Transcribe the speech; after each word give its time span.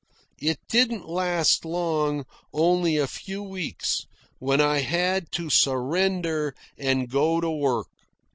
It 0.39 0.57
didn't 0.67 1.07
last 1.07 1.63
long, 1.63 2.25
only 2.53 2.97
a 2.97 3.05
few 3.05 3.43
weeks, 3.43 3.99
when 4.39 4.59
I 4.59 4.79
had 4.79 5.31
to 5.33 5.51
surrender 5.51 6.55
and 6.75 7.07
go 7.07 7.39
to 7.39 7.51
work. 7.51 7.85